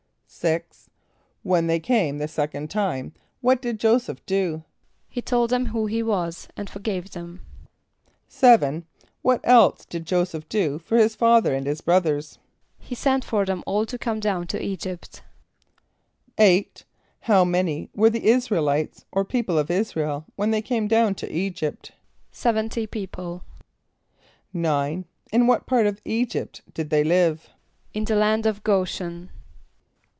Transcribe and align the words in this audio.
= 0.31 0.41
=6.= 0.41 0.87
When 1.43 1.67
they 1.67 1.79
came 1.81 2.17
the 2.17 2.27
second 2.27 2.69
time 2.71 3.13
what 3.41 3.61
did 3.61 3.77
J[=o]´[s+]eph 3.81 4.19
do? 4.25 4.63
=He 5.09 5.21
told 5.21 5.49
them 5.49 5.67
who 5.67 5.87
he 5.87 6.01
was, 6.01 6.47
and 6.55 6.69
forgave 6.69 7.11
them.= 7.11 7.41
=7.= 8.29 8.83
What 9.21 9.41
else 9.43 9.83
did 9.85 10.05
J[=o]´[s+]eph 10.05 10.47
do 10.47 10.79
for 10.79 10.95
his 10.97 11.15
father 11.15 11.53
and 11.53 11.67
his 11.67 11.81
brothers? 11.81 12.39
=He 12.79 12.95
sent 12.95 13.25
for 13.25 13.43
them 13.43 13.61
all 13.67 13.85
to 13.85 13.97
come 13.97 14.21
down 14.21 14.47
to 14.47 14.57
[=E]´[.g][)y]pt.= 14.65 15.21
=8.= 16.37 16.85
How 17.19 17.43
many 17.43 17.89
were 17.93 18.09
the 18.09 18.23
[)I][s+]´ra 18.23 18.55
el 18.59 18.69
[=i]tes 18.69 19.03
or 19.11 19.25
people 19.25 19.57
of 19.59 19.69
[)I][s+]´ra 19.69 20.01
el, 20.07 20.25
when 20.37 20.51
they 20.51 20.61
came 20.61 20.87
down 20.87 21.13
to 21.15 21.27
[=E]´[.g][)y]pt? 21.29 21.91
=Seventy 22.31 22.87
people.= 22.87 23.43
=9.= 24.55 25.03
In 25.33 25.45
what 25.45 25.67
part 25.67 25.85
of 25.87 26.01
[=E]´[.g][)y]pt 26.05 26.61
did 26.73 26.89
they 26.89 27.03
live? 27.03 27.49
=In 27.93 28.05
the 28.05 28.15
land 28.15 28.45
of 28.45 28.63
G[=o]´shen. 28.63 29.27